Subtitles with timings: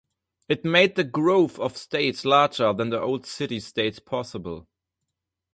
[0.49, 4.65] It made the growth of states larger than the old city states possible.